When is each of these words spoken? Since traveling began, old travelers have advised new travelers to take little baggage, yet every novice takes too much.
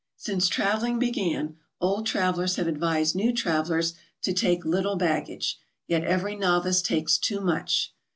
Since 0.17 0.47
traveling 0.47 0.97
began, 0.97 1.57
old 1.79 2.07
travelers 2.07 2.55
have 2.55 2.65
advised 2.65 3.13
new 3.15 3.31
travelers 3.31 3.93
to 4.23 4.33
take 4.33 4.65
little 4.65 4.95
baggage, 4.95 5.59
yet 5.85 6.03
every 6.03 6.35
novice 6.35 6.81
takes 6.81 7.19
too 7.19 7.39
much. 7.39 7.93